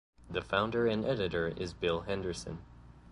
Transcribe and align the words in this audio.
The 0.31 0.41
founder 0.41 0.87
and 0.87 1.05
editor 1.05 1.49
is 1.49 1.73
Bill 1.75 2.01
Henderson. 2.01 2.57